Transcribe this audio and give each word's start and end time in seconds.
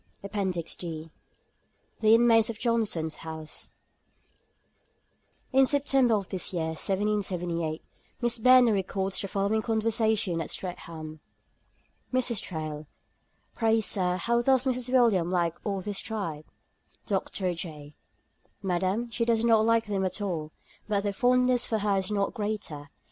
339. 0.21 0.29
APPENDIX 0.47 0.75
D. 0.77 1.11
THE 1.99 2.15
INMATES 2.15 2.49
OF 2.49 2.57
JOHNSON'S 2.57 3.15
HOUSE. 3.17 3.73
(Page 5.51 5.59
368.) 5.59 5.59
In 5.59 5.65
September 5.67 6.13
of 6.15 6.29
this 6.29 6.51
year 6.51 6.67
(1778) 6.69 7.83
Miss 8.19 8.39
Burney 8.39 8.71
records 8.71 9.21
the 9.21 9.27
following 9.27 9.61
conversation 9.61 10.41
at 10.41 10.49
Streatham: 10.49 11.19
'MRS. 12.11 12.41
THRALE. 12.43 12.87
"Pray, 13.53 13.79
Sir, 13.79 14.17
how 14.17 14.41
does 14.41 14.63
Mrs. 14.63 14.91
Williams 14.91 15.29
like 15.31 15.57
all 15.63 15.81
this 15.81 15.99
tribe?" 15.99 16.45
DR. 17.05 17.53
J. 17.53 17.93
"Madam, 18.63 19.07
she 19.11 19.23
does 19.23 19.45
not 19.45 19.63
like 19.67 19.85
them 19.85 20.03
at 20.03 20.19
all; 20.19 20.51
but 20.89 21.01
their 21.03 21.13
fondness 21.13 21.67
for 21.67 21.77
her 21.77 21.97
is 21.97 22.09
not 22.09 22.33
greater. 22.33 22.89